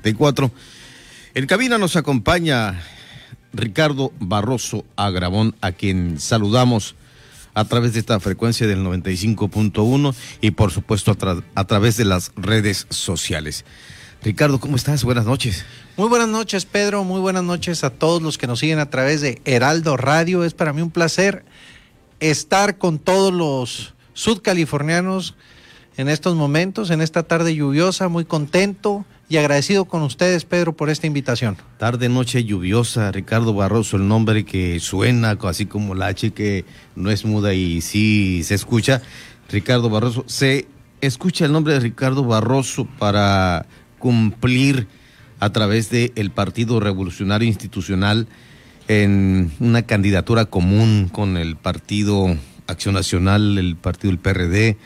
34. 0.00 0.50
En 1.34 1.46
cabina 1.46 1.78
nos 1.78 1.96
acompaña 1.96 2.80
Ricardo 3.52 4.12
Barroso 4.18 4.84
Agravón, 4.96 5.54
a 5.60 5.72
quien 5.72 6.18
saludamos 6.18 6.94
a 7.54 7.64
través 7.64 7.92
de 7.92 8.00
esta 8.00 8.18
frecuencia 8.20 8.66
del 8.66 8.84
95.1 8.84 10.14
y 10.40 10.52
por 10.52 10.70
supuesto 10.70 11.16
a, 11.20 11.42
a, 11.54 11.64
través 11.64 11.96
de 11.96 12.04
las 12.04 12.32
redes 12.36 12.86
sociales. 12.90 13.64
Ricardo, 14.22 14.60
¿cómo 14.60 14.76
estás? 14.76 15.04
Buenas 15.04 15.24
noches. 15.24 15.64
Muy 15.96 16.08
buenas 16.08 16.28
noches, 16.28 16.64
Pedro. 16.64 17.04
Muy 17.04 17.20
buenas 17.20 17.42
noches 17.42 17.84
a 17.84 17.90
todos 17.90 18.22
los 18.22 18.38
que 18.38 18.46
nos 18.46 18.60
siguen 18.60 18.78
a 18.78 18.90
través 18.90 19.20
de 19.20 19.40
Heraldo 19.44 19.96
Radio. 19.96 20.44
Es 20.44 20.54
para 20.54 20.72
mí 20.72 20.82
un 20.82 20.90
placer 20.90 21.44
estar 22.20 22.78
con 22.78 22.98
todos 22.98 23.32
los 23.32 23.94
sudcalifornianos 24.12 25.34
en 25.96 26.08
estos 26.08 26.36
momentos, 26.36 26.90
en 26.90 27.00
esta 27.00 27.22
tarde 27.22 27.54
lluviosa, 27.54 28.08
muy 28.08 28.24
contento 28.24 29.04
y 29.30 29.36
agradecido 29.36 29.84
con 29.84 30.02
ustedes, 30.02 30.44
Pedro, 30.44 30.74
por 30.74 30.90
esta 30.90 31.06
invitación. 31.06 31.56
Tarde, 31.78 32.08
noche 32.08 32.42
lluviosa, 32.42 33.12
Ricardo 33.12 33.54
Barroso, 33.54 33.96
el 33.96 34.08
nombre 34.08 34.44
que 34.44 34.80
suena 34.80 35.38
así 35.42 35.66
como 35.66 35.94
la 35.94 36.08
H 36.08 36.32
que 36.32 36.64
no 36.96 37.12
es 37.12 37.24
muda 37.24 37.54
y 37.54 37.80
sí 37.80 38.42
se 38.42 38.56
escucha. 38.56 39.02
Ricardo 39.48 39.88
Barroso, 39.88 40.24
se 40.26 40.66
escucha 41.00 41.44
el 41.44 41.52
nombre 41.52 41.74
de 41.74 41.80
Ricardo 41.80 42.24
Barroso 42.24 42.88
para 42.98 43.66
cumplir 44.00 44.88
a 45.38 45.50
través 45.50 45.90
del 45.90 46.12
el 46.16 46.32
Partido 46.32 46.80
Revolucionario 46.80 47.46
Institucional 47.46 48.26
en 48.88 49.52
una 49.60 49.82
candidatura 49.82 50.46
común 50.46 51.08
con 51.08 51.36
el 51.36 51.54
Partido 51.54 52.36
Acción 52.66 52.96
Nacional, 52.96 53.58
el 53.58 53.76
Partido 53.76 54.10
del 54.10 54.18
PRD, 54.18 54.76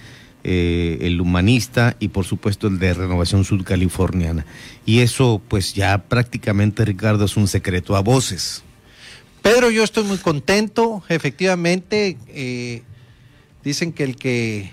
eh, 0.46 0.98
el 1.00 1.22
humanista 1.22 1.96
y 2.00 2.08
por 2.08 2.26
supuesto 2.26 2.66
el 2.66 2.78
de 2.78 2.92
Renovación 2.92 3.44
Sudcaliforniana. 3.44 4.44
Y 4.84 5.00
eso 5.00 5.40
pues 5.48 5.72
ya 5.72 5.96
prácticamente 6.04 6.84
Ricardo 6.84 7.24
es 7.24 7.38
un 7.38 7.48
secreto 7.48 7.96
a 7.96 8.00
voces. 8.00 8.62
Pedro, 9.40 9.70
yo 9.70 9.82
estoy 9.82 10.04
muy 10.04 10.18
contento, 10.18 11.02
efectivamente, 11.08 12.18
eh, 12.28 12.82
dicen 13.62 13.92
que 13.92 14.04
el 14.04 14.16
que 14.16 14.70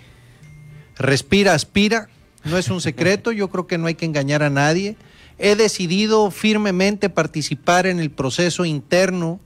respira 0.98 1.54
aspira, 1.54 2.10
no 2.44 2.58
es 2.58 2.70
un 2.70 2.82
secreto, 2.90 3.32
yo 3.32 3.50
creo 3.50 3.66
que 3.66 3.78
no 3.78 3.88
hay 3.88 3.96
que 3.96 4.06
engañar 4.06 4.44
a 4.44 4.50
nadie. 4.50 4.98
He 5.38 5.56
decidido 5.56 6.32
firmemente 6.32 7.10
participar 7.10 7.88
en 7.88 8.00
el 8.02 8.12
proceso 8.12 8.66
interno 8.66 9.40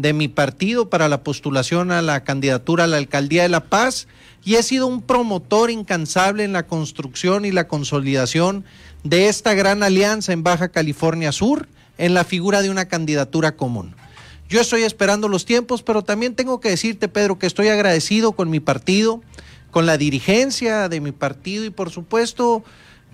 de 0.00 0.12
mi 0.14 0.28
partido 0.28 0.88
para 0.88 1.08
la 1.08 1.22
postulación 1.22 1.92
a 1.92 2.00
la 2.00 2.24
candidatura 2.24 2.84
a 2.84 2.86
la 2.86 2.96
alcaldía 2.96 3.42
de 3.42 3.50
La 3.50 3.64
Paz 3.64 4.08
y 4.44 4.54
he 4.54 4.62
sido 4.62 4.86
un 4.86 5.02
promotor 5.02 5.70
incansable 5.70 6.44
en 6.44 6.54
la 6.54 6.66
construcción 6.66 7.44
y 7.44 7.52
la 7.52 7.68
consolidación 7.68 8.64
de 9.04 9.28
esta 9.28 9.52
gran 9.52 9.82
alianza 9.82 10.32
en 10.32 10.42
Baja 10.42 10.68
California 10.70 11.32
Sur 11.32 11.68
en 11.98 12.14
la 12.14 12.24
figura 12.24 12.62
de 12.62 12.70
una 12.70 12.86
candidatura 12.86 13.56
común. 13.56 13.94
Yo 14.48 14.60
estoy 14.60 14.82
esperando 14.82 15.28
los 15.28 15.44
tiempos, 15.44 15.82
pero 15.82 16.02
también 16.02 16.34
tengo 16.34 16.60
que 16.60 16.70
decirte, 16.70 17.08
Pedro, 17.08 17.38
que 17.38 17.46
estoy 17.46 17.68
agradecido 17.68 18.32
con 18.32 18.48
mi 18.48 18.58
partido, 18.58 19.20
con 19.70 19.84
la 19.84 19.98
dirigencia 19.98 20.88
de 20.88 21.00
mi 21.00 21.12
partido 21.12 21.64
y 21.64 21.70
por 21.70 21.90
supuesto 21.90 22.64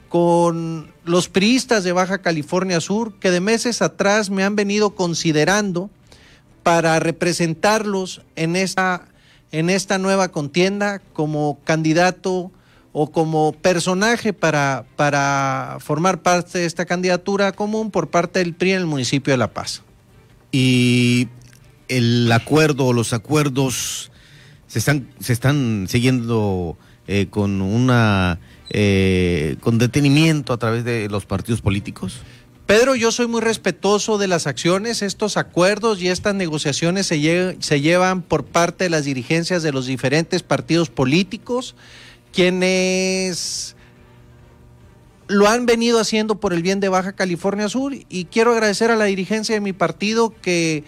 con 0.08 0.92
los 1.04 1.28
priistas 1.28 1.82
de 1.82 1.92
Baja 1.92 2.18
California 2.18 2.80
Sur, 2.80 3.18
que 3.18 3.32
de 3.32 3.40
meses 3.40 3.82
atrás 3.82 4.30
me 4.30 4.44
han 4.44 4.54
venido 4.54 4.94
considerando 4.94 5.90
para 6.67 6.98
representarlos 6.98 8.22
en 8.34 8.56
esta, 8.56 9.06
en 9.53 9.70
esta 9.70 9.98
nueva 9.98 10.33
contienda 10.33 10.98
como 11.12 11.61
candidato 11.62 12.50
o 12.91 13.12
como 13.12 13.53
personaje 13.53 14.33
para, 14.33 14.84
para 14.97 15.77
formar 15.78 16.22
parte 16.22 16.59
de 16.59 16.67
esta 16.67 16.84
candidatura 16.84 17.53
común 17.53 17.92
por 17.92 18.09
parte 18.11 18.41
del 18.41 18.53
PRI 18.53 18.72
en 18.72 18.78
el 18.78 18.87
municipio 18.87 19.33
de 19.33 19.39
La 19.39 19.53
Paz. 19.53 19.84
Y 20.50 21.28
el 21.87 22.33
acuerdo 22.33 22.87
o 22.87 22.92
los 22.92 23.12
acuerdos 23.12 24.11
se 24.67 24.81
están, 24.81 25.06
se 25.20 25.34
están 25.34 25.87
siguiendo 25.88 26.76
eh, 27.06 27.28
con 27.31 27.62
una 27.62 28.41
eh, 28.71 29.55
con 29.60 29.78
detenimiento 29.78 30.53
a 30.53 30.56
través 30.56 30.84
de 30.84 31.09
los 31.09 31.26
partidos 31.26 31.60
políticos? 31.60 32.22
Pedro, 32.66 32.97
yo 32.97 33.12
soy 33.12 33.28
muy 33.28 33.41
respetuoso 33.41 34.19
de 34.19 34.27
las 34.27 34.49
acciones. 34.49 35.00
Estos 35.00 35.37
acuerdos 35.37 36.03
y 36.03 36.09
estas 36.09 36.34
negociaciones 36.34 37.06
se, 37.06 37.81
llevan 37.81 38.22
por 38.22 38.44
parte 38.44 38.84
de 38.84 38.91
las 38.91 39.04
dirigencias 39.04 39.62
de 39.62 39.71
los 39.71 39.87
diferentes 39.87 40.43
partidos 40.43 40.91
políticos, 40.91 41.76
quienes 42.32 43.76
lo 45.28 45.47
han 45.47 45.65
venido 45.65 46.00
haciendo 46.00 46.41
por 46.41 46.53
el 46.53 46.62
bien 46.62 46.81
de 46.81 46.88
Baja 46.88 47.12
California 47.12 47.69
Sur 47.69 47.94
y 47.94 48.25
quiero 48.25 48.53
agradecer 48.53 48.91
a 48.91 48.97
la 48.97 49.05
dirigencia 49.05 49.55
de 49.55 49.60
mi 49.60 49.72
partido 49.72 50.34
que 50.43 50.82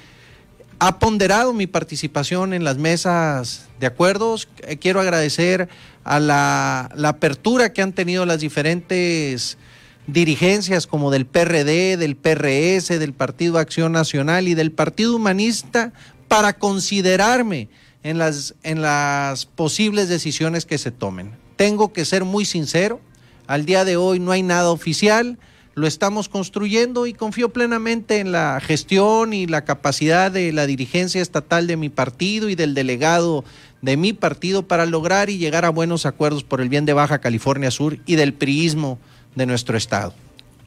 ha 0.80 0.98
ponderado 0.98 1.52
mi 1.52 1.68
participación 1.68 2.54
en 2.54 2.64
las 2.64 2.76
mesas 2.76 3.68
de 3.78 3.86
acuerdos. 3.86 4.48
Eh, 4.62 4.78
quiero 4.78 5.00
agradecer 5.00 5.68
a 6.02 6.18
la 6.18 6.90
apertura 7.04 7.72
que 7.72 7.82
han 7.82 7.92
tenido 7.92 8.26
las 8.26 8.40
diferentes 8.40 9.58
dirigencias 10.08 10.86
como 10.86 11.10
del 11.10 11.26
PRD, 11.26 11.98
del 11.98 12.16
PRS, 12.16 12.98
del 12.98 13.12
Partido 13.12 13.58
Acción 13.58 13.92
Nacional 13.92 14.48
y 14.48 14.54
del 14.54 14.72
Partido 14.72 15.14
Humanista 15.14 15.92
para 16.28 16.54
considerarme 16.54 17.68
en 18.02 18.18
las, 18.18 18.54
en 18.62 18.80
las 18.80 19.44
posibles 19.46 20.08
decisiones 20.08 20.64
que 20.64 20.78
se 20.78 20.90
tomen. 20.90 21.32
Tengo 21.56 21.92
que 21.92 22.06
ser 22.06 22.24
muy 22.24 22.46
sincero, 22.46 23.00
al 23.46 23.66
día 23.66 23.84
de 23.84 23.96
hoy 23.96 24.18
no 24.18 24.32
hay 24.32 24.42
nada 24.42 24.70
oficial, 24.70 25.38
lo 25.74 25.86
estamos 25.86 26.28
construyendo 26.28 27.06
y 27.06 27.12
confío 27.12 27.50
plenamente 27.50 28.18
en 28.18 28.32
la 28.32 28.60
gestión 28.60 29.32
y 29.32 29.46
la 29.46 29.64
capacidad 29.64 30.32
de 30.32 30.52
la 30.52 30.66
dirigencia 30.66 31.20
estatal 31.20 31.66
de 31.66 31.76
mi 31.76 31.90
partido 31.90 32.48
y 32.48 32.54
del 32.54 32.74
delegado 32.74 33.44
de 33.82 33.96
mi 33.96 34.12
partido 34.12 34.66
para 34.66 34.86
lograr 34.86 35.30
y 35.30 35.38
llegar 35.38 35.64
a 35.64 35.70
buenos 35.70 36.06
acuerdos 36.06 36.44
por 36.44 36.60
el 36.60 36.68
bien 36.68 36.86
de 36.86 36.94
Baja 36.94 37.20
California 37.20 37.70
Sur 37.70 37.98
y 38.06 38.16
del 38.16 38.34
priismo 38.34 38.98
de 39.38 39.46
nuestro 39.46 39.78
Estado. 39.78 40.12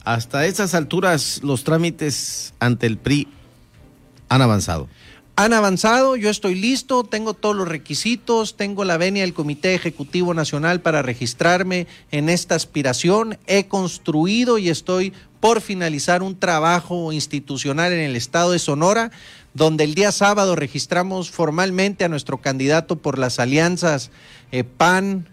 Hasta 0.04 0.46
esas 0.46 0.74
alturas 0.74 1.40
los 1.44 1.62
trámites 1.62 2.54
ante 2.58 2.86
el 2.86 2.98
PRI 2.98 3.28
han 4.28 4.42
avanzado. 4.42 4.88
Han 5.36 5.54
avanzado, 5.54 6.16
yo 6.16 6.28
estoy 6.28 6.54
listo, 6.54 7.04
tengo 7.04 7.32
todos 7.32 7.56
los 7.56 7.66
requisitos, 7.66 8.56
tengo 8.56 8.84
la 8.84 8.98
venia 8.98 9.22
del 9.22 9.32
Comité 9.32 9.74
Ejecutivo 9.74 10.34
Nacional 10.34 10.82
para 10.82 11.00
registrarme 11.00 11.86
en 12.10 12.28
esta 12.28 12.54
aspiración, 12.54 13.38
he 13.46 13.66
construido 13.66 14.58
y 14.58 14.68
estoy 14.68 15.14
por 15.40 15.60
finalizar 15.60 16.22
un 16.22 16.38
trabajo 16.38 17.12
institucional 17.12 17.92
en 17.92 18.00
el 18.00 18.14
estado 18.14 18.52
de 18.52 18.58
Sonora, 18.58 19.10
donde 19.54 19.84
el 19.84 19.94
día 19.94 20.12
sábado 20.12 20.54
registramos 20.54 21.30
formalmente 21.30 22.04
a 22.04 22.08
nuestro 22.08 22.38
candidato 22.38 22.96
por 22.96 23.18
las 23.18 23.38
alianzas 23.38 24.10
eh, 24.52 24.64
PAN, 24.64 25.31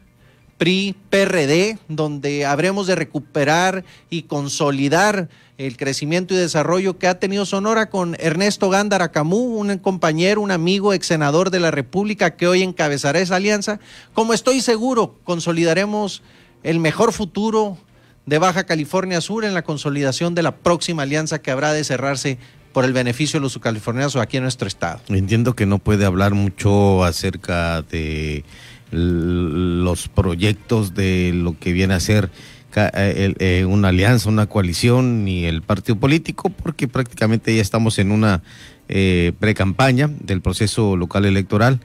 PRI, 0.60 0.94
PRD, 1.10 1.80
donde 1.88 2.46
habremos 2.46 2.86
de 2.86 2.96
recuperar 2.96 3.86
y 4.10 4.24
consolidar 4.24 5.30
el 5.58 5.78
crecimiento 5.78 6.34
y 6.34 6.38
desarrollo 6.38 6.98
que 6.98 7.08
ha 7.08 7.18
tenido 7.18 7.46
Sonora 7.46 7.90
con 7.90 8.18
Ernesto 8.20 8.70
Gándara 8.70 9.12
Camú, 9.12 9.58
un 9.58 9.78
compañero, 9.78 10.42
un 10.42 10.52
amigo, 10.52 10.94
ex 10.94 11.08
senador 11.08 11.50
de 11.50 11.62
la 11.62 11.72
República 11.72 12.36
que 12.36 12.46
hoy 12.46 12.62
encabezará 12.62 13.20
esa 13.20 13.38
alianza. 13.38 13.80
Como 14.14 14.34
estoy 14.34 14.60
seguro, 14.60 15.16
consolidaremos 15.24 16.24
el 16.64 16.80
mejor 16.80 17.14
futuro 17.14 17.78
de 18.26 18.38
Baja 18.38 18.66
California 18.66 19.22
Sur 19.22 19.46
en 19.46 19.54
la 19.54 19.64
consolidación 19.64 20.36
de 20.36 20.44
la 20.44 20.58
próxima 20.58 21.04
alianza 21.04 21.40
que 21.40 21.52
habrá 21.52 21.72
de 21.72 21.86
cerrarse 21.86 22.38
por 22.74 22.86
el 22.86 22.94
beneficio 22.94 23.40
de 23.40 23.44
los 23.44 23.54
subcalifornianos 23.54 24.16
aquí 24.18 24.38
en 24.38 24.44
nuestro 24.44 24.68
estado. 24.68 25.00
Entiendo 25.08 25.56
que 25.56 25.66
no 25.66 25.80
puede 25.80 26.06
hablar 26.06 26.34
mucho 26.34 27.04
acerca 27.04 27.82
de 27.82 28.44
los 28.92 30.08
proyectos 30.08 30.94
de 30.94 31.32
lo 31.34 31.58
que 31.60 31.74
viene 31.74 31.94
a 31.94 32.00
ser 32.00 32.32
eh, 32.76 33.34
eh, 33.40 33.66
una 33.66 33.90
alianza, 33.90 34.30
una 34.30 34.46
coalición 34.46 35.28
y 35.28 35.46
el 35.46 35.62
partido 35.62 35.98
político, 35.98 36.50
porque 36.50 36.88
prácticamente 36.88 37.56
ya 37.56 37.62
estamos 37.62 37.98
en 38.00 38.12
una 38.12 38.44
eh, 38.88 39.34
pre-campaña 39.40 40.10
del 40.20 40.42
proceso 40.42 40.96
local 40.96 41.26
electoral. 41.26 41.80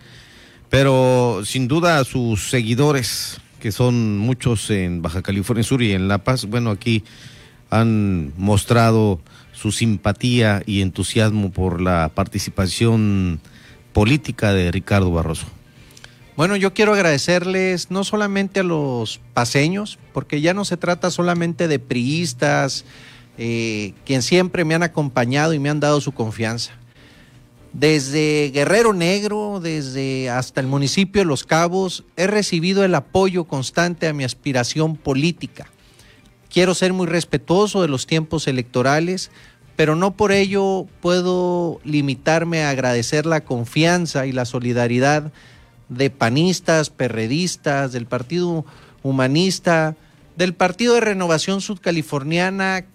Pero 0.70 1.42
sin 1.44 1.68
duda 1.68 2.04
sus 2.04 2.50
seguidores, 2.50 3.40
que 3.60 3.72
son 3.72 4.18
muchos 4.18 4.70
en 4.70 5.02
Baja 5.02 5.22
California 5.22 5.64
Sur 5.64 5.82
y 5.82 5.92
en 5.92 6.08
La 6.08 6.18
Paz, 6.18 6.46
bueno, 6.46 6.70
aquí 6.70 7.02
han 7.70 8.32
mostrado 8.36 9.20
su 9.52 9.72
simpatía 9.72 10.62
y 10.66 10.82
entusiasmo 10.82 11.50
por 11.50 11.80
la 11.80 12.10
participación 12.14 13.40
política 13.92 14.52
de 14.52 14.70
Ricardo 14.70 15.10
Barroso. 15.10 15.46
Bueno, 16.36 16.56
yo 16.56 16.74
quiero 16.74 16.94
agradecerles 16.94 17.92
no 17.92 18.02
solamente 18.02 18.60
a 18.60 18.64
los 18.64 19.20
paseños, 19.34 20.00
porque 20.12 20.40
ya 20.40 20.52
no 20.52 20.64
se 20.64 20.76
trata 20.76 21.12
solamente 21.12 21.68
de 21.68 21.78
priistas, 21.78 22.84
eh, 23.38 23.94
quien 24.04 24.20
siempre 24.20 24.64
me 24.64 24.74
han 24.74 24.82
acompañado 24.82 25.54
y 25.54 25.60
me 25.60 25.70
han 25.70 25.78
dado 25.78 26.00
su 26.00 26.10
confianza. 26.10 26.72
Desde 27.72 28.50
Guerrero 28.52 28.92
Negro, 28.92 29.60
desde 29.62 30.28
hasta 30.28 30.60
el 30.60 30.66
municipio 30.66 31.22
de 31.22 31.26
Los 31.26 31.44
Cabos, 31.44 32.02
he 32.16 32.26
recibido 32.26 32.84
el 32.84 32.96
apoyo 32.96 33.44
constante 33.44 34.08
a 34.08 34.12
mi 34.12 34.24
aspiración 34.24 34.96
política. 34.96 35.68
quiero 36.52 36.74
ser 36.74 36.92
muy 36.92 37.08
respetuoso 37.08 37.82
de 37.82 37.88
los 37.88 38.06
tiempos 38.06 38.46
electorales, 38.46 39.32
pero 39.74 39.96
no 39.96 40.16
por 40.16 40.30
ello 40.30 40.86
puedo 41.00 41.80
limitarme 41.82 42.62
a 42.62 42.70
agradecer 42.70 43.26
la 43.26 43.42
confianza 43.42 44.26
y 44.26 44.32
la 44.32 44.44
solidaridad 44.44 45.32
de 45.88 46.10
panistas, 46.10 46.90
perredistas, 46.90 47.92
del 47.92 48.06
Partido 48.06 48.64
Humanista, 49.02 49.96
del 50.36 50.54
Partido 50.54 50.94
de 50.94 51.00
Renovación 51.00 51.60
Sudcaliforniana, 51.60 52.86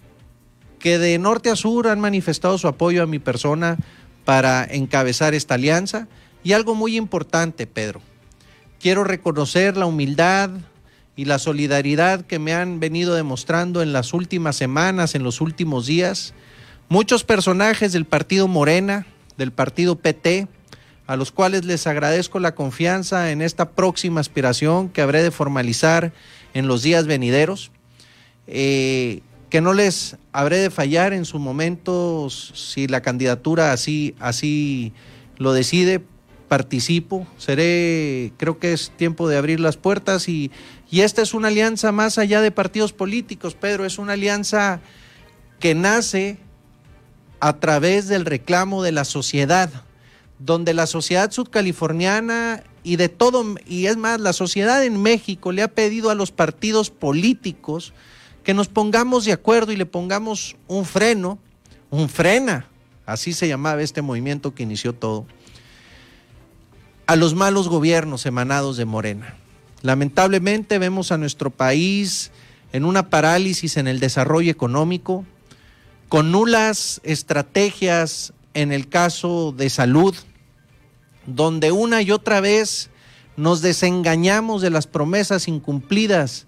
que 0.78 0.98
de 0.98 1.18
norte 1.18 1.50
a 1.50 1.56
sur 1.56 1.88
han 1.88 2.00
manifestado 2.00 2.58
su 2.58 2.68
apoyo 2.68 3.02
a 3.02 3.06
mi 3.06 3.18
persona 3.18 3.76
para 4.24 4.64
encabezar 4.64 5.34
esta 5.34 5.54
alianza. 5.54 6.08
Y 6.42 6.52
algo 6.52 6.74
muy 6.74 6.96
importante, 6.96 7.66
Pedro, 7.66 8.00
quiero 8.80 9.04
reconocer 9.04 9.76
la 9.76 9.86
humildad 9.86 10.50
y 11.16 11.26
la 11.26 11.38
solidaridad 11.38 12.24
que 12.24 12.38
me 12.38 12.54
han 12.54 12.80
venido 12.80 13.14
demostrando 13.14 13.82
en 13.82 13.92
las 13.92 14.14
últimas 14.14 14.56
semanas, 14.56 15.14
en 15.14 15.22
los 15.22 15.40
últimos 15.40 15.86
días, 15.86 16.32
muchos 16.88 17.24
personajes 17.24 17.92
del 17.92 18.06
partido 18.06 18.48
Morena, 18.48 19.06
del 19.36 19.52
partido 19.52 19.96
PT, 19.96 20.48
a 21.10 21.16
los 21.16 21.32
cuales 21.32 21.64
les 21.64 21.88
agradezco 21.88 22.38
la 22.38 22.54
confianza 22.54 23.32
en 23.32 23.42
esta 23.42 23.70
próxima 23.70 24.20
aspiración 24.20 24.88
que 24.88 25.02
habré 25.02 25.24
de 25.24 25.32
formalizar 25.32 26.12
en 26.54 26.68
los 26.68 26.84
días 26.84 27.08
venideros, 27.08 27.72
eh, 28.46 29.20
que 29.48 29.60
no 29.60 29.72
les 29.72 30.18
habré 30.30 30.58
de 30.58 30.70
fallar 30.70 31.12
en 31.12 31.24
su 31.24 31.40
momento 31.40 32.28
si 32.30 32.86
la 32.86 33.00
candidatura 33.02 33.72
así, 33.72 34.14
así 34.20 34.92
lo 35.36 35.52
decide, 35.52 36.00
participo, 36.46 37.26
seré, 37.38 38.32
creo 38.36 38.60
que 38.60 38.72
es 38.72 38.92
tiempo 38.96 39.28
de 39.28 39.36
abrir 39.36 39.58
las 39.58 39.76
puertas 39.76 40.28
y, 40.28 40.52
y 40.92 41.00
esta 41.00 41.22
es 41.22 41.34
una 41.34 41.48
alianza 41.48 41.90
más 41.90 42.18
allá 42.18 42.40
de 42.40 42.52
partidos 42.52 42.92
políticos, 42.92 43.56
Pedro, 43.56 43.84
es 43.84 43.98
una 43.98 44.12
alianza 44.12 44.78
que 45.58 45.74
nace 45.74 46.38
a 47.40 47.54
través 47.54 48.06
del 48.06 48.26
reclamo 48.26 48.84
de 48.84 48.92
la 48.92 49.04
sociedad 49.04 49.72
donde 50.40 50.74
la 50.74 50.86
sociedad 50.86 51.30
sudcaliforniana 51.30 52.64
y 52.82 52.96
de 52.96 53.10
todo, 53.10 53.44
y 53.66 53.86
es 53.86 53.96
más, 53.96 54.20
la 54.20 54.32
sociedad 54.32 54.82
en 54.84 55.00
México 55.00 55.52
le 55.52 55.62
ha 55.62 55.68
pedido 55.68 56.10
a 56.10 56.14
los 56.14 56.32
partidos 56.32 56.90
políticos 56.90 57.92
que 58.42 58.54
nos 58.54 58.68
pongamos 58.68 59.26
de 59.26 59.32
acuerdo 59.32 59.70
y 59.70 59.76
le 59.76 59.84
pongamos 59.84 60.56
un 60.66 60.86
freno, 60.86 61.38
un 61.90 62.08
frena, 62.08 62.66
así 63.04 63.34
se 63.34 63.48
llamaba 63.48 63.82
este 63.82 64.00
movimiento 64.00 64.54
que 64.54 64.62
inició 64.62 64.94
todo, 64.94 65.26
a 67.06 67.16
los 67.16 67.34
malos 67.34 67.68
gobiernos 67.68 68.24
emanados 68.24 68.78
de 68.78 68.86
Morena. 68.86 69.36
Lamentablemente 69.82 70.78
vemos 70.78 71.12
a 71.12 71.18
nuestro 71.18 71.50
país 71.50 72.30
en 72.72 72.84
una 72.84 73.10
parálisis 73.10 73.76
en 73.76 73.88
el 73.88 74.00
desarrollo 74.00 74.50
económico, 74.50 75.26
con 76.08 76.32
nulas 76.32 77.00
estrategias 77.04 78.32
en 78.54 78.72
el 78.72 78.88
caso 78.88 79.52
de 79.56 79.70
salud, 79.70 80.14
donde 81.26 81.72
una 81.72 82.02
y 82.02 82.10
otra 82.10 82.40
vez 82.40 82.90
nos 83.36 83.62
desengañamos 83.62 84.62
de 84.62 84.70
las 84.70 84.86
promesas 84.86 85.48
incumplidas 85.48 86.46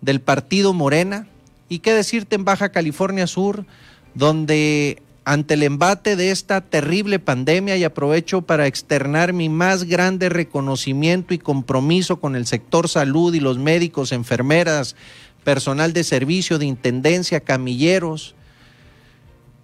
del 0.00 0.20
partido 0.20 0.72
Morena. 0.72 1.26
¿Y 1.68 1.80
qué 1.80 1.92
decirte 1.92 2.36
en 2.36 2.44
Baja 2.44 2.70
California 2.70 3.26
Sur, 3.26 3.66
donde 4.14 5.02
ante 5.24 5.54
el 5.54 5.62
embate 5.62 6.16
de 6.16 6.30
esta 6.30 6.60
terrible 6.60 7.18
pandemia 7.18 7.76
y 7.76 7.84
aprovecho 7.84 8.42
para 8.42 8.66
externar 8.66 9.32
mi 9.32 9.48
más 9.48 9.84
grande 9.84 10.28
reconocimiento 10.28 11.34
y 11.34 11.38
compromiso 11.38 12.18
con 12.20 12.36
el 12.36 12.46
sector 12.46 12.88
salud 12.88 13.34
y 13.34 13.40
los 13.40 13.58
médicos, 13.58 14.12
enfermeras, 14.12 14.96
personal 15.44 15.92
de 15.92 16.04
servicio, 16.04 16.58
de 16.58 16.66
intendencia, 16.66 17.40
camilleros, 17.40 18.34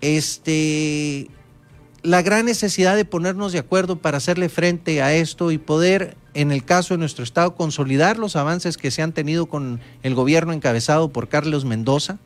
este, 0.01 1.29
la 2.07 2.23
gran 2.23 2.47
necesidad 2.47 2.95
de 2.95 3.05
ponernos 3.05 3.53
de 3.53 3.59
acuerdo 3.59 3.97
para 3.97 4.19
hacerle 4.19 4.49
frente 4.49 5.03
a 5.03 5.13
esto 5.13 5.51
y 5.51 5.59
poder, 5.59 6.17
en 6.35 6.53
el 6.53 6.65
caso 6.65 6.95
de 6.95 6.99
nuestro 6.99 7.25
Estado, 7.25 7.57
consolidar 7.57 8.17
los 8.17 8.37
avances 8.37 8.77
que 8.77 8.93
se 8.93 9.03
han 9.03 9.13
tenido 9.13 9.47
con 9.47 9.81
el 10.05 10.15
gobierno 10.15 10.53
encabezado 10.53 11.09
por 11.09 11.29
Carlos 11.29 11.65
Mendoza 11.65 12.19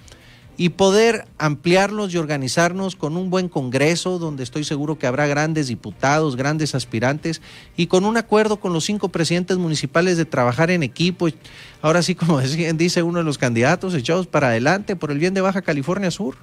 y 0.58 0.68
poder 0.68 1.24
ampliarlos 1.38 2.12
y 2.12 2.18
organizarnos 2.18 2.94
con 2.94 3.16
un 3.16 3.30
buen 3.30 3.48
Congreso, 3.48 4.18
donde 4.18 4.42
estoy 4.42 4.64
seguro 4.64 4.98
que 4.98 5.06
habrá 5.06 5.26
grandes 5.26 5.68
diputados, 5.68 6.36
grandes 6.36 6.74
aspirantes, 6.74 7.40
y 7.74 7.86
con 7.86 8.04
un 8.04 8.18
acuerdo 8.18 8.60
con 8.60 8.74
los 8.74 8.84
cinco 8.84 9.08
presidentes 9.08 9.56
municipales 9.56 10.18
de 10.18 10.26
trabajar 10.26 10.70
en 10.70 10.82
equipo. 10.82 11.28
Ahora 11.80 12.02
sí, 12.02 12.14
como 12.14 12.38
dice 12.74 13.02
uno 13.02 13.20
de 13.20 13.24
los 13.24 13.38
candidatos, 13.38 13.94
echados 13.94 14.26
para 14.26 14.48
adelante 14.48 14.94
por 14.94 15.10
el 15.10 15.18
bien 15.18 15.32
de 15.32 15.40
Baja 15.40 15.62
California 15.62 16.10
Sur. 16.10 16.36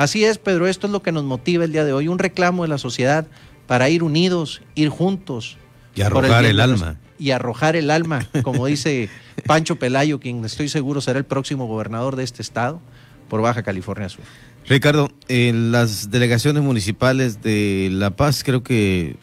Así 0.00 0.24
es, 0.24 0.38
Pedro, 0.38 0.66
esto 0.66 0.86
es 0.86 0.94
lo 0.94 1.02
que 1.02 1.12
nos 1.12 1.24
motiva 1.24 1.62
el 1.62 1.72
día 1.72 1.84
de 1.84 1.92
hoy, 1.92 2.08
un 2.08 2.18
reclamo 2.18 2.62
de 2.62 2.70
la 2.70 2.78
sociedad 2.78 3.26
para 3.66 3.90
ir 3.90 4.02
unidos, 4.02 4.62
ir 4.74 4.88
juntos. 4.88 5.58
Y 5.94 6.00
arrojar 6.00 6.46
el, 6.46 6.58
alma. 6.58 6.96
Y 7.18 7.32
arrojar 7.32 7.76
el 7.76 7.90
alma, 7.90 8.26
como 8.42 8.64
dice 8.64 9.10
Pancho 9.46 9.76
Pelayo, 9.76 10.18
quien 10.18 10.42
estoy 10.42 10.70
seguro 10.70 11.02
será 11.02 11.18
el 11.18 11.26
próximo 11.26 11.66
gobernador 11.66 12.16
de 12.16 12.24
este 12.24 12.40
estado 12.40 12.80
por 13.28 13.42
Baja 13.42 13.62
California 13.62 14.08
Sur. 14.08 14.24
Ricardo, 14.66 15.10
en 15.28 15.70
las 15.70 16.10
delegaciones 16.10 16.62
municipales 16.62 17.42
de 17.42 17.90
La 17.92 18.08
Paz 18.08 18.42
creo 18.42 18.62
que 18.62 19.16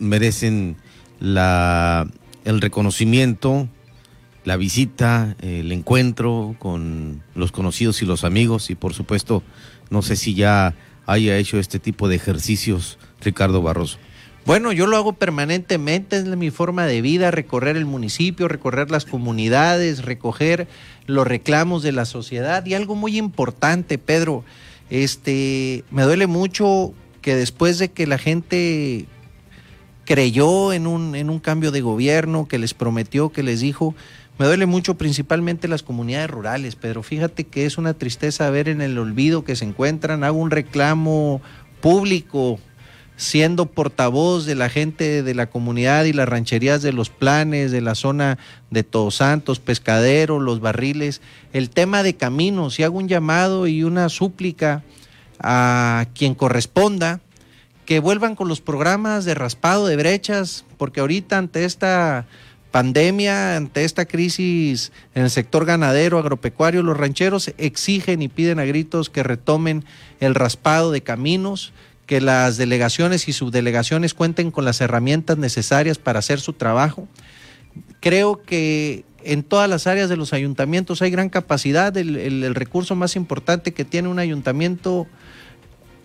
merecen 0.00 0.76
la, 1.18 2.06
el 2.44 2.60
reconocimiento, 2.60 3.70
la 4.44 4.58
visita, 4.58 5.34
el 5.40 5.72
encuentro 5.72 6.56
con 6.58 7.22
los 7.34 7.52
conocidos 7.52 8.02
y 8.02 8.04
los 8.04 8.22
amigos 8.24 8.68
y 8.68 8.74
por 8.74 8.92
supuesto 8.92 9.42
no 9.90 10.02
sé 10.02 10.16
si 10.16 10.34
ya 10.34 10.74
haya 11.06 11.36
hecho 11.36 11.58
este 11.58 11.78
tipo 11.78 12.08
de 12.08 12.16
ejercicios 12.16 12.98
Ricardo 13.20 13.62
Barroso. 13.62 13.98
Bueno, 14.46 14.72
yo 14.72 14.86
lo 14.86 14.98
hago 14.98 15.14
permanentemente, 15.14 16.18
es 16.18 16.24
mi 16.26 16.50
forma 16.50 16.84
de 16.84 17.00
vida, 17.00 17.30
recorrer 17.30 17.78
el 17.78 17.86
municipio, 17.86 18.46
recorrer 18.46 18.90
las 18.90 19.06
comunidades, 19.06 20.04
recoger 20.04 20.68
los 21.06 21.26
reclamos 21.26 21.82
de 21.82 21.92
la 21.92 22.04
sociedad 22.04 22.64
y 22.66 22.74
algo 22.74 22.94
muy 22.94 23.16
importante, 23.16 23.96
Pedro, 23.96 24.44
este, 24.90 25.84
me 25.90 26.02
duele 26.02 26.26
mucho 26.26 26.92
que 27.22 27.34
después 27.34 27.78
de 27.78 27.90
que 27.90 28.06
la 28.06 28.18
gente 28.18 29.06
creyó 30.04 30.74
en 30.74 30.86
un, 30.86 31.14
en 31.14 31.30
un 31.30 31.38
cambio 31.38 31.70
de 31.70 31.80
gobierno, 31.80 32.46
que 32.46 32.58
les 32.58 32.74
prometió, 32.74 33.30
que 33.30 33.42
les 33.42 33.60
dijo, 33.60 33.94
me 34.38 34.46
duele 34.46 34.66
mucho 34.66 34.96
principalmente 34.96 35.68
las 35.68 35.82
comunidades 35.82 36.30
rurales, 36.30 36.76
Pedro. 36.76 37.02
Fíjate 37.02 37.44
que 37.44 37.66
es 37.66 37.78
una 37.78 37.94
tristeza 37.94 38.50
ver 38.50 38.68
en 38.68 38.80
el 38.80 38.98
olvido 38.98 39.44
que 39.44 39.56
se 39.56 39.64
encuentran. 39.64 40.24
Hago 40.24 40.38
un 40.38 40.50
reclamo 40.50 41.40
público 41.80 42.58
siendo 43.16 43.66
portavoz 43.66 44.44
de 44.44 44.56
la 44.56 44.68
gente 44.68 45.22
de 45.22 45.34
la 45.34 45.48
comunidad 45.48 46.04
y 46.04 46.12
las 46.12 46.28
rancherías 46.28 46.82
de 46.82 46.92
los 46.92 47.10
planes, 47.10 47.70
de 47.70 47.80
la 47.80 47.94
zona 47.94 48.38
de 48.70 48.82
Todos 48.82 49.16
Santos, 49.16 49.60
Pescadero, 49.60 50.40
Los 50.40 50.60
Barriles, 50.60 51.20
el 51.52 51.70
tema 51.70 52.02
de 52.02 52.16
caminos, 52.16 52.78
y 52.78 52.82
hago 52.82 52.98
un 52.98 53.06
llamado 53.06 53.68
y 53.68 53.84
una 53.84 54.08
súplica 54.08 54.82
a 55.38 56.06
quien 56.14 56.34
corresponda 56.34 57.20
que 57.86 58.00
vuelvan 58.00 58.34
con 58.34 58.48
los 58.48 58.60
programas 58.60 59.24
de 59.24 59.34
raspado 59.34 59.86
de 59.86 59.96
brechas, 59.96 60.64
porque 60.76 61.00
ahorita 61.00 61.38
ante 61.38 61.64
esta 61.64 62.26
pandemia, 62.74 63.54
ante 63.54 63.84
esta 63.84 64.04
crisis 64.04 64.90
en 65.14 65.22
el 65.22 65.30
sector 65.30 65.64
ganadero, 65.64 66.18
agropecuario, 66.18 66.82
los 66.82 66.96
rancheros 66.96 67.54
exigen 67.56 68.20
y 68.20 68.26
piden 68.26 68.58
a 68.58 68.64
gritos 68.64 69.10
que 69.10 69.22
retomen 69.22 69.84
el 70.18 70.34
raspado 70.34 70.90
de 70.90 71.00
caminos, 71.00 71.72
que 72.06 72.20
las 72.20 72.56
delegaciones 72.56 73.28
y 73.28 73.32
subdelegaciones 73.32 74.12
cuenten 74.12 74.50
con 74.50 74.64
las 74.64 74.80
herramientas 74.80 75.38
necesarias 75.38 75.98
para 75.98 76.18
hacer 76.18 76.40
su 76.40 76.52
trabajo. 76.52 77.06
Creo 78.00 78.42
que 78.42 79.04
en 79.22 79.44
todas 79.44 79.70
las 79.70 79.86
áreas 79.86 80.08
de 80.08 80.16
los 80.16 80.32
ayuntamientos 80.32 81.00
hay 81.00 81.12
gran 81.12 81.28
capacidad, 81.28 81.96
el, 81.96 82.16
el 82.16 82.54
recurso 82.56 82.96
más 82.96 83.14
importante 83.14 83.72
que 83.72 83.84
tiene 83.84 84.08
un 84.08 84.18
ayuntamiento 84.18 85.06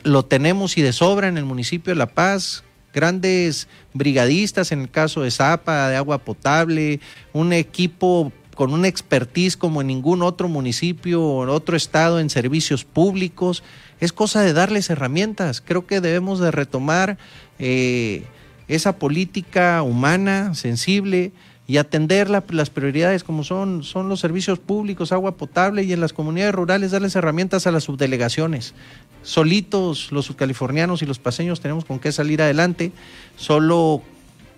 lo 0.03 0.23
tenemos 0.23 0.77
y 0.77 0.83
de 0.83 0.93
sobra 0.93 1.29
en 1.29 1.39
el 1.39 1.45
municipio 1.45 1.93
de 1.93 1.97
La 1.97 2.13
Paz, 2.13 2.63
grandes 2.93 3.67
brigadistas 3.93 4.71
en 4.71 4.81
el 4.81 4.89
caso 4.89 5.21
de 5.21 5.31
Zapa, 5.31 5.89
de 5.89 5.95
agua 5.95 6.19
potable, 6.19 6.99
un 7.33 7.53
equipo 7.53 8.31
con 8.55 8.73
una 8.73 8.89
expertise 8.89 9.55
como 9.55 9.79
en 9.79 9.87
ningún 9.87 10.21
otro 10.21 10.49
municipio 10.49 11.23
o 11.23 11.49
otro 11.49 11.77
estado 11.77 12.19
en 12.19 12.29
servicios 12.29 12.83
públicos. 12.83 13.63
Es 14.01 14.11
cosa 14.11 14.41
de 14.41 14.51
darles 14.51 14.89
herramientas. 14.89 15.61
Creo 15.61 15.87
que 15.87 16.01
debemos 16.01 16.39
de 16.39 16.51
retomar 16.51 17.17
eh, 17.57 18.25
esa 18.67 18.97
política 18.97 19.81
humana, 19.81 20.55
sensible, 20.55 21.31
y 21.69 21.77
atender 21.77 22.31
las 22.31 22.69
prioridades 22.71 23.23
como 23.23 23.43
son, 23.43 23.83
son 23.83 24.09
los 24.09 24.19
servicios 24.19 24.57
públicos, 24.57 25.11
agua 25.11 25.37
potable 25.37 25.83
y 25.83 25.93
en 25.93 26.01
las 26.01 26.13
comunidades 26.13 26.55
rurales 26.55 26.89
darles 26.89 27.15
herramientas 27.15 27.67
a 27.67 27.71
las 27.71 27.83
subdelegaciones. 27.83 28.73
Solitos 29.21 30.11
los 30.11 30.25
subcalifornianos 30.25 31.03
y 31.03 31.05
los 31.05 31.19
paseños 31.19 31.61
tenemos 31.61 31.85
con 31.85 31.99
qué 31.99 32.11
salir 32.11 32.41
adelante, 32.41 32.91
solo 33.37 34.01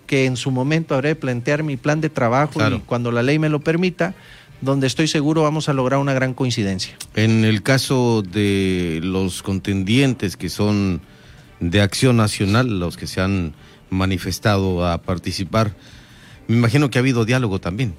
que 0.06 0.24
en 0.24 0.38
su 0.38 0.50
momento 0.50 0.94
habré 0.94 1.10
de 1.10 1.16
plantear 1.16 1.62
mi 1.62 1.76
plan 1.76 2.00
de 2.00 2.08
trabajo 2.08 2.66
y 2.66 2.78
cuando 2.80 3.12
la 3.12 3.22
ley 3.22 3.38
me 3.38 3.50
lo 3.50 3.60
permita, 3.60 4.14
donde 4.62 4.86
estoy 4.86 5.06
seguro 5.06 5.42
vamos 5.42 5.68
a 5.68 5.74
lograr 5.74 6.00
una 6.00 6.14
gran 6.14 6.32
coincidencia. 6.32 6.96
En 7.14 7.44
el 7.44 7.62
caso 7.62 8.22
de 8.22 9.00
los 9.02 9.42
contendientes 9.42 10.38
que 10.38 10.48
son 10.48 11.02
de 11.60 11.82
Acción 11.82 12.16
Nacional, 12.16 12.80
los 12.80 12.96
que 12.96 13.06
se 13.06 13.20
han 13.20 13.52
manifestado 13.90 14.86
a 14.86 15.02
participar, 15.02 15.74
me 16.48 16.56
imagino 16.56 16.90
que 16.90 16.98
ha 16.98 17.00
habido 17.00 17.24
diálogo 17.24 17.60
también. 17.60 17.94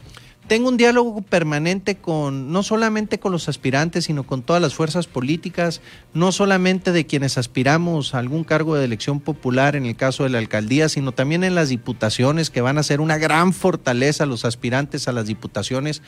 Tengo 0.48 0.68
un 0.68 0.76
diálogo 0.76 1.22
permanente 1.22 1.96
con, 1.96 2.52
no 2.52 2.64
solamente 2.64 3.18
con 3.18 3.32
los 3.32 3.48
aspirantes, 3.48 4.06
sino 4.06 4.24
con 4.24 4.42
todas 4.42 4.62
las 4.62 4.74
fuerzas 4.74 5.08
políticas, 5.08 5.80
no 6.14 6.34
solamente 6.34 6.92
de 6.92 7.06
quienes 7.06 7.38
aspiramos 7.38 8.14
a 8.14 8.20
algún 8.20 8.44
cargo 8.44 8.76
de 8.76 8.84
elección 8.84 9.22
popular 9.22 9.78
en 9.78 9.86
el 9.86 9.96
caso 9.96 10.24
de 10.24 10.30
la 10.30 10.40
alcaldía, 10.40 10.90
sino 10.90 11.14
también 11.14 11.46
en 11.46 11.56
las 11.56 11.70
diputaciones, 11.70 12.50
que 12.50 12.60
van 12.60 12.78
a 12.78 12.84
ser 12.84 13.00
una 13.00 13.18
gran 13.18 13.54
fortaleza 13.54 14.26
los 14.26 14.44
aspirantes 14.44 15.08
a 15.08 15.14
las 15.14 15.28
diputaciones 15.28 16.02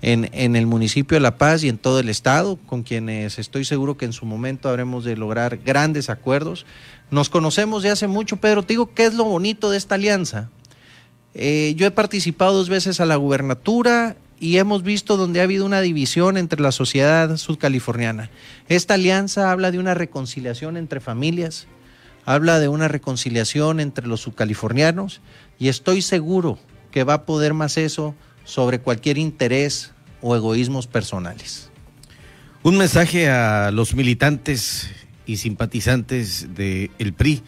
en, 0.00 0.30
en 0.32 0.56
el 0.56 0.66
municipio 0.66 1.16
de 1.16 1.20
La 1.20 1.36
Paz 1.36 1.62
y 1.62 1.68
en 1.68 1.76
todo 1.76 2.00
el 2.00 2.08
estado, 2.08 2.56
con 2.64 2.84
quienes 2.84 3.38
estoy 3.38 3.66
seguro 3.66 3.98
que 3.98 4.06
en 4.06 4.14
su 4.14 4.24
momento 4.24 4.70
habremos 4.70 5.04
de 5.04 5.14
lograr 5.14 5.58
grandes 5.58 6.08
acuerdos. 6.08 6.64
Nos 7.10 7.28
conocemos 7.28 7.82
de 7.82 7.90
hace 7.90 8.06
mucho, 8.06 8.38
Pedro. 8.38 8.62
Te 8.62 8.72
digo, 8.72 8.94
¿qué 8.94 9.04
es 9.04 9.12
lo 9.12 9.24
bonito 9.24 9.70
de 9.70 9.76
esta 9.76 9.96
alianza? 9.96 10.48
Eh, 11.34 11.74
yo 11.76 11.86
he 11.86 11.90
participado 11.90 12.54
dos 12.54 12.68
veces 12.68 13.00
a 13.00 13.06
la 13.06 13.16
gubernatura 13.16 14.16
y 14.38 14.58
hemos 14.58 14.82
visto 14.82 15.16
donde 15.16 15.40
ha 15.40 15.44
habido 15.44 15.66
una 15.66 15.80
división 15.80 16.36
entre 16.36 16.60
la 16.60 16.70
sociedad 16.70 17.36
sudcaliforniana. 17.36 18.30
Esta 18.68 18.94
alianza 18.94 19.50
habla 19.50 19.70
de 19.70 19.78
una 19.78 19.94
reconciliación 19.94 20.76
entre 20.76 21.00
familias, 21.00 21.66
habla 22.24 22.60
de 22.60 22.68
una 22.68 22.88
reconciliación 22.88 23.80
entre 23.80 24.06
los 24.06 24.20
subcalifornianos 24.20 25.20
y 25.58 25.68
estoy 25.68 26.02
seguro 26.02 26.58
que 26.90 27.04
va 27.04 27.14
a 27.14 27.26
poder 27.26 27.54
más 27.54 27.78
eso 27.78 28.14
sobre 28.44 28.78
cualquier 28.78 29.18
interés 29.18 29.92
o 30.20 30.36
egoísmos 30.36 30.86
personales. 30.86 31.70
Un 32.62 32.78
mensaje 32.78 33.28
a 33.28 33.70
los 33.72 33.94
militantes 33.94 34.88
y 35.26 35.38
simpatizantes 35.38 36.54
del 36.54 36.90
el 36.98 37.12
PRI 37.12 37.42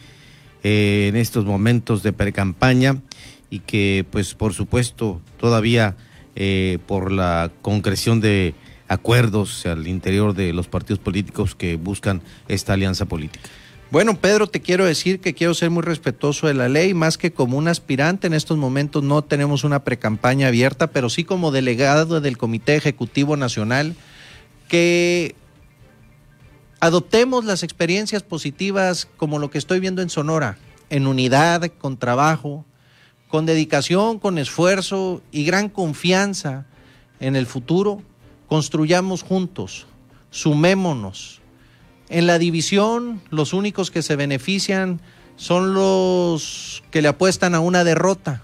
eh, 0.63 1.07
en 1.09 1.15
estos 1.15 1.45
momentos 1.45 2.03
de 2.03 2.13
precampaña 2.13 3.01
y 3.49 3.59
que 3.59 4.05
pues 4.11 4.33
por 4.33 4.53
supuesto 4.53 5.21
todavía 5.39 5.95
eh, 6.35 6.79
por 6.85 7.11
la 7.11 7.51
concreción 7.61 8.21
de 8.21 8.53
acuerdos 8.87 9.65
al 9.65 9.87
interior 9.87 10.33
de 10.33 10.53
los 10.53 10.67
partidos 10.67 10.99
políticos 10.99 11.55
que 11.55 11.75
buscan 11.75 12.21
esta 12.47 12.73
alianza 12.73 13.05
política. 13.05 13.49
Bueno, 13.89 14.19
Pedro, 14.19 14.47
te 14.47 14.59
quiero 14.59 14.85
decir 14.85 15.21
que 15.21 15.33
quiero 15.33 15.53
ser 15.53 15.69
muy 15.69 15.81
respetuoso 15.81 16.47
de 16.47 16.53
la 16.53 16.67
ley, 16.67 16.93
más 16.93 17.17
que 17.17 17.31
como 17.31 17.57
un 17.57 17.69
aspirante 17.69 18.27
en 18.27 18.33
estos 18.33 18.57
momentos 18.57 19.01
no 19.01 19.23
tenemos 19.23 19.63
una 19.63 19.85
precampaña 19.85 20.47
abierta, 20.47 20.87
pero 20.87 21.09
sí 21.09 21.23
como 21.23 21.51
delegado 21.51 22.19
del 22.19 22.37
Comité 22.37 22.75
Ejecutivo 22.75 23.37
Nacional, 23.37 23.95
que 24.67 25.35
adoptemos 26.81 27.45
las 27.45 27.63
experiencias 27.63 28.23
positivas 28.23 29.07
como 29.15 29.39
lo 29.39 29.49
que 29.49 29.57
estoy 29.57 29.79
viendo 29.79 30.01
en 30.01 30.09
Sonora, 30.09 30.57
en 30.89 31.07
unidad, 31.07 31.71
con 31.77 31.97
trabajo, 31.97 32.65
con 33.27 33.45
dedicación, 33.45 34.19
con 34.19 34.37
esfuerzo 34.37 35.21
y 35.31 35.43
gran 35.43 35.69
confianza 35.69 36.65
en 37.19 37.35
el 37.35 37.45
futuro, 37.45 38.01
construyamos 38.47 39.23
juntos, 39.23 39.85
sumémonos. 40.31 41.41
En 42.09 42.25
la 42.25 42.39
división, 42.39 43.21
los 43.29 43.53
únicos 43.53 43.91
que 43.91 44.01
se 44.01 44.15
benefician 44.15 45.01
son 45.35 45.73
los 45.73 46.83
que 46.89 47.01
le 47.01 47.09
apuestan 47.09 47.53
a 47.53 47.59
una 47.59 47.83
derrota. 47.83 48.41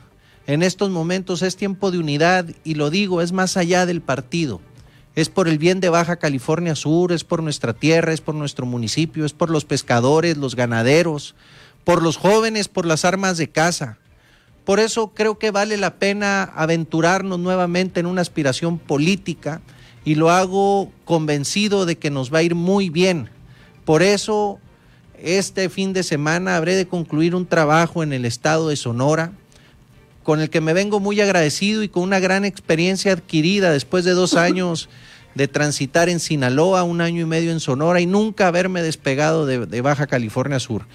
En 0.48 0.62
estos 0.63 0.90
momentos 0.90 1.42
es 1.42 1.56
tiempo 1.56 1.90
de 1.90 2.00
unidad 2.00 2.46
y 2.66 2.75
lo 2.75 2.90
digo, 2.90 3.22
es 3.22 3.32
más 3.32 3.56
allá 3.56 3.86
del 3.86 4.02
partido. 4.02 4.60
Es 5.16 5.30
por 5.30 5.48
el 5.48 5.60
bien 5.60 5.80
de 5.80 5.90
Baja 5.90 6.18
California 6.18 6.75
Sur, 6.75 7.13
es 7.13 7.24
por 7.24 7.42
nuestra 7.42 7.74
tierra, 7.74 8.12
es 8.12 8.20
por 8.20 8.36
nuestro 8.36 8.66
municipio, 8.66 9.25
es 9.25 9.32
por 9.32 9.50
los 9.50 9.63
pescadores, 9.63 10.38
los 10.38 10.56
ganaderos, 10.56 11.36
por 11.86 12.02
los 12.02 12.18
jóvenes, 12.18 12.68
por 12.68 12.86
las 12.86 13.06
armas 13.06 13.38
de 13.38 13.50
caza 13.50 14.00
por 14.65 14.79
eso 14.79 15.10
creo 15.13 15.38
que 15.38 15.51
vale 15.51 15.77
la 15.77 15.96
pena 15.96 16.43
aventurarnos 16.43 17.39
nuevamente 17.39 18.00
en 18.00 18.05
una 18.05 18.22
aspiración 18.22 18.79
política 18.79 19.62
y 20.05 20.15
lo 20.15 20.29
hago 20.29 20.91
convencido 21.05 21.86
de 21.86 21.98
que 21.98 22.10
nos 22.10 22.34
va 22.34 22.39
a 22.39 22.43
ir 22.43 22.55
muy 22.55 22.89
bien. 22.89 23.29
Por 23.86 24.03
eso 24.03 24.60
este 25.22 25.70
fin 25.70 25.93
de 25.93 26.03
semana 26.03 26.58
habré 26.58 26.75
de 26.75 26.88
concluir 26.88 27.36
un 27.36 27.46
trabajo 27.46 28.03
en 28.03 28.13
el 28.13 28.25
estado 28.25 28.70
de 28.70 28.75
Sonora 28.75 29.32
con 30.24 30.39
el 30.39 30.50
que 30.50 30.62
me 30.62 30.74
vengo 30.74 31.00
muy 31.00 31.20
agradecido 31.20 31.84
y 31.84 31.89
con 31.89 32.03
una 32.03 32.20
gran 32.20 32.46
experiencia 32.46 33.12
adquirida 33.12 33.72
después 33.72 34.05
de 34.05 34.12
dos 34.12 34.34
años 34.36 34.89
de 35.36 35.48
transitar 35.48 36.10
en 36.10 36.20
Sinaloa, 36.20 36.84
un 36.84 37.01
año 37.01 37.22
y 37.22 37.25
medio 37.25 37.51
en 37.51 37.60
Sonora 37.60 38.00
y 38.00 38.05
nunca 38.05 38.48
haberme 38.48 38.82
despegado 38.82 39.46
de, 39.46 39.65
de 39.65 39.82
Baja 39.82 40.08
California 40.08 40.60
Sur. 40.60 40.86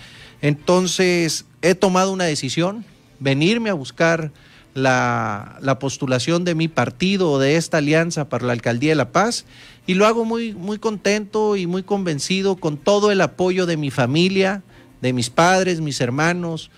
Entonces 0.41 1.45
he 1.61 1.75
tomado 1.75 2.13
una 2.13 2.25
decisión, 2.25 2.85
venirme 3.21 3.71
a 3.71 3.75
buscar 3.75 4.31
la, 4.75 5.79
postulación 5.81 6.45
de 6.45 6.55
mi 6.55 6.69
partido 6.69 7.31
o 7.31 7.39
de 7.39 7.57
esta 7.57 7.79
alianza 7.79 8.29
para 8.29 8.47
la 8.47 8.53
alcaldía 8.53 8.91
de 8.91 8.97
La 8.97 9.13
Paz 9.13 9.45
y 9.87 9.95
lo 9.95 10.07
hago 10.07 10.25
muy, 10.25 10.55
muy 10.55 10.79
contento 10.79 11.57
y 11.57 11.67
muy 11.67 11.83
convencido 11.83 12.57
con 12.57 12.77
todo 12.77 13.11
el 13.11 13.21
apoyo 13.21 13.67
de 13.67 13.77
mi 13.77 13.91
familia, 13.91 14.63
de 15.01 15.13
mis 15.13 15.31
padres, 15.31 15.81
mis 15.81 16.01
hermanos, 16.01 16.71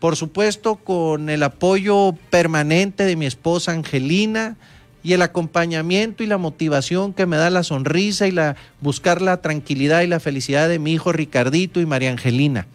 por 0.00 0.16
supuesto 0.16 0.76
con 0.76 1.28
el 1.28 1.42
apoyo 1.42 2.14
permanente 2.30 3.04
de 3.04 3.16
mi 3.16 3.26
esposa 3.26 3.72
Angelina 3.72 4.56
y 5.02 5.12
el 5.12 5.22
acompañamiento 5.22 6.22
y 6.22 6.26
la 6.26 6.38
motivación 6.38 7.12
que 7.12 7.26
me 7.26 7.36
da 7.36 7.50
la 7.50 7.62
sonrisa 7.62 8.26
y 8.26 8.30
la 8.30 8.56
buscar 8.80 9.22
la 9.22 9.40
tranquilidad 9.40 10.02
y 10.02 10.06
la 10.06 10.20
felicidad 10.20 10.68
de 10.68 10.78
mi 10.78 10.92
hijo 10.92 11.12
Ricardito 11.12 11.80
y 11.80 11.86
María 11.86 12.10
Angelina. 12.10 12.66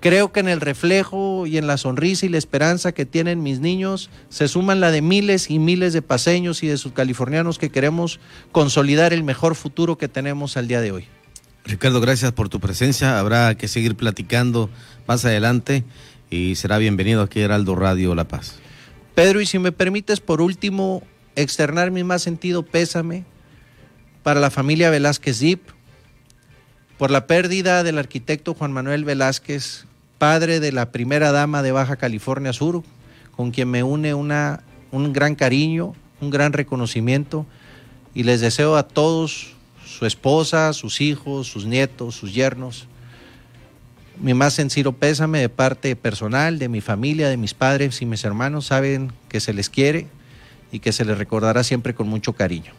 Creo 0.00 0.30
que 0.30 0.40
en 0.40 0.48
el 0.48 0.60
reflejo 0.60 1.46
y 1.46 1.58
en 1.58 1.66
la 1.66 1.76
sonrisa 1.76 2.24
y 2.24 2.28
la 2.28 2.38
esperanza 2.38 2.92
que 2.92 3.04
tienen 3.04 3.42
mis 3.42 3.58
niños 3.58 4.10
se 4.28 4.46
suman 4.46 4.78
la 4.78 4.92
de 4.92 5.02
miles 5.02 5.50
y 5.50 5.58
miles 5.58 5.92
de 5.92 6.02
paseños 6.02 6.62
y 6.62 6.68
de 6.68 6.76
subcalifornianos 6.76 7.58
que 7.58 7.70
queremos 7.70 8.20
consolidar 8.52 9.12
el 9.12 9.24
mejor 9.24 9.56
futuro 9.56 9.98
que 9.98 10.06
tenemos 10.06 10.56
al 10.56 10.68
día 10.68 10.80
de 10.80 10.92
hoy. 10.92 11.08
Ricardo, 11.64 12.00
gracias 12.00 12.32
por 12.32 12.48
tu 12.48 12.60
presencia. 12.60 13.18
Habrá 13.18 13.56
que 13.56 13.66
seguir 13.66 13.96
platicando 13.96 14.70
más 15.08 15.24
adelante 15.24 15.84
y 16.30 16.54
será 16.54 16.78
bienvenido 16.78 17.22
aquí 17.22 17.40
a 17.40 17.46
Heraldo 17.46 17.74
Radio 17.74 18.14
La 18.14 18.28
Paz. 18.28 18.54
Pedro, 19.16 19.40
y 19.40 19.46
si 19.46 19.58
me 19.58 19.72
permites, 19.72 20.20
por 20.20 20.40
último, 20.40 21.02
externar 21.34 21.90
mi 21.90 22.04
más 22.04 22.22
sentido 22.22 22.62
pésame 22.64 23.24
para 24.22 24.38
la 24.38 24.50
familia 24.50 24.90
Velázquez 24.90 25.38
Zip 25.38 25.60
por 26.98 27.12
la 27.12 27.28
pérdida 27.28 27.84
del 27.84 27.96
arquitecto 27.96 28.54
Juan 28.54 28.72
Manuel 28.72 29.04
Velázquez, 29.04 29.84
padre 30.18 30.58
de 30.58 30.72
la 30.72 30.90
primera 30.90 31.30
dama 31.30 31.62
de 31.62 31.70
Baja 31.70 31.96
California 31.96 32.52
Sur, 32.52 32.82
con 33.36 33.52
quien 33.52 33.70
me 33.70 33.84
une 33.84 34.14
un 34.14 35.12
gran 35.12 35.36
cariño, 35.36 35.94
un 36.20 36.30
gran 36.30 36.52
reconocimiento 36.52 37.46
y 38.14 38.24
les 38.24 38.40
deseo 38.40 38.76
a 38.76 38.82
todos, 38.82 39.54
su 39.86 40.06
esposa, 40.06 40.72
sus 40.72 41.00
hijos, 41.00 41.46
sus 41.46 41.66
nietos, 41.66 42.16
sus 42.16 42.34
yernos, 42.34 42.88
mi 44.20 44.34
más 44.34 44.54
sencillo 44.54 44.90
pésame 44.92 45.38
de 45.38 45.48
parte 45.48 45.94
personal, 45.94 46.58
de 46.58 46.68
mi 46.68 46.80
familia, 46.80 47.28
de 47.28 47.36
mis 47.36 47.54
padres 47.54 48.02
y 48.02 48.06
mis 48.06 48.24
hermanos, 48.24 48.66
saben 48.66 49.12
que 49.28 49.38
se 49.38 49.52
les 49.52 49.70
quiere 49.70 50.08
y 50.72 50.80
que 50.80 50.90
se 50.90 51.04
les 51.04 51.16
recordará 51.16 51.62
siempre 51.62 51.94
con 51.94 52.08
mucho 52.08 52.32
cariño. 52.32 52.72